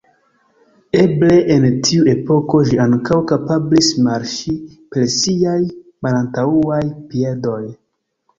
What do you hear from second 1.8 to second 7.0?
tiu epoko ĝi ankaŭ kapablis marŝi per siaj malantaŭaj